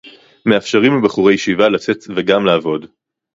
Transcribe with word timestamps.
מאפשרים 0.45 0.97
לבחורי 0.97 1.33
ישיבה 1.33 1.69
לצאת 1.69 1.97
וגם 2.15 2.45
לעבוד 2.45 2.85